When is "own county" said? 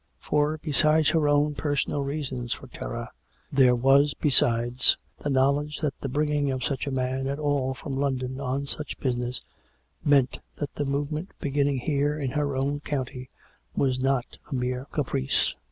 12.55-13.29